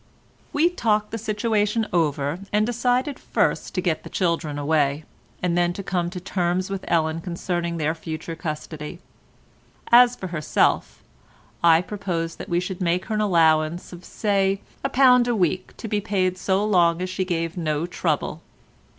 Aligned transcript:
We 0.51 0.67
talked 0.71 1.11
the 1.11 1.19
situation 1.19 1.85
over, 1.93 2.39
and 2.51 2.65
decided 2.65 3.19
first 3.19 3.75
to 3.75 3.81
get 3.81 4.01
the 4.03 4.09
children 4.09 4.57
away, 4.57 5.03
and 5.43 5.55
then 5.55 5.73
to 5.73 5.83
come 5.83 6.09
to 6.09 6.19
terms 6.19 6.71
with 6.71 6.83
Ellen 6.87 7.21
concerning 7.21 7.77
their 7.77 7.93
future 7.93 8.35
custody; 8.35 8.97
as 9.91 10.15
for 10.15 10.29
herself, 10.29 11.03
I 11.63 11.81
proposed 11.83 12.39
that 12.39 12.49
we 12.49 12.59
should 12.59 12.81
make 12.81 13.05
her 13.09 13.13
an 13.13 13.21
allowance 13.21 13.93
of, 13.93 14.03
say, 14.03 14.61
a 14.83 14.89
pound 14.89 15.27
a 15.27 15.35
week 15.35 15.77
to 15.77 15.87
be 15.87 16.01
paid 16.01 16.35
so 16.35 16.65
long 16.65 16.99
as 17.03 17.09
she 17.11 17.23
gave 17.23 17.55
no 17.55 17.85
trouble. 17.85 18.41